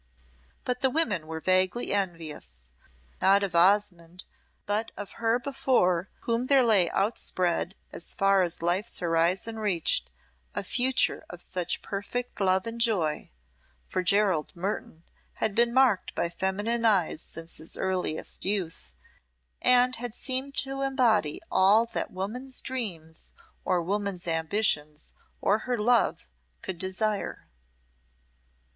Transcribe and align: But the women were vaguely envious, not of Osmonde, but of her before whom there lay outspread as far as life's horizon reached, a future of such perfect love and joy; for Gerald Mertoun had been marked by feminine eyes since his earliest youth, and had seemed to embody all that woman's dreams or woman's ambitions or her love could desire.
But 0.65 0.81
the 0.81 0.89
women 0.89 1.27
were 1.27 1.39
vaguely 1.39 1.93
envious, 1.93 2.63
not 3.21 3.43
of 3.43 3.53
Osmonde, 3.53 4.23
but 4.65 4.91
of 4.97 5.11
her 5.21 5.37
before 5.37 6.09
whom 6.21 6.47
there 6.47 6.63
lay 6.63 6.89
outspread 6.89 7.75
as 7.93 8.15
far 8.15 8.41
as 8.41 8.63
life's 8.63 8.97
horizon 8.97 9.59
reached, 9.59 10.09
a 10.55 10.63
future 10.63 11.23
of 11.29 11.39
such 11.39 11.83
perfect 11.83 12.41
love 12.41 12.65
and 12.65 12.81
joy; 12.81 13.29
for 13.85 14.01
Gerald 14.01 14.51
Mertoun 14.55 15.03
had 15.35 15.53
been 15.53 15.71
marked 15.71 16.15
by 16.15 16.29
feminine 16.29 16.83
eyes 16.83 17.21
since 17.21 17.57
his 17.57 17.77
earliest 17.77 18.43
youth, 18.43 18.91
and 19.61 19.97
had 19.97 20.15
seemed 20.15 20.55
to 20.61 20.81
embody 20.81 21.41
all 21.51 21.85
that 21.85 22.09
woman's 22.09 22.59
dreams 22.59 23.29
or 23.63 23.83
woman's 23.83 24.27
ambitions 24.27 25.13
or 25.41 25.59
her 25.59 25.77
love 25.77 26.27
could 26.63 26.79
desire. 26.79 27.47